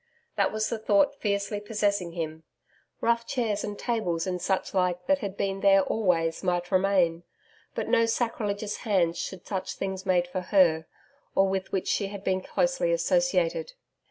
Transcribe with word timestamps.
That 0.35 0.51
was 0.51 0.67
the 0.67 0.79
thought 0.79 1.21
fiercely 1.21 1.59
possessing 1.59 2.13
him. 2.13 2.41
Rough 3.01 3.27
chairs 3.27 3.63
and 3.63 3.77
tables 3.77 4.25
and 4.25 4.41
such 4.41 4.73
like 4.73 5.05
that 5.05 5.19
had 5.19 5.37
been 5.37 5.59
there 5.59 5.83
always, 5.83 6.41
might 6.41 6.71
remain. 6.71 7.21
But 7.75 7.87
no 7.87 8.07
sacrilegious 8.07 8.77
hands 8.77 9.19
should 9.19 9.45
touch 9.45 9.75
things 9.75 10.03
made 10.03 10.27
for 10.27 10.41
her, 10.41 10.87
or 11.35 11.47
with 11.47 11.71
which 11.71 11.87
she 11.87 12.07
had 12.07 12.23
been 12.23 12.41
closely 12.41 12.91
associated. 12.91 13.73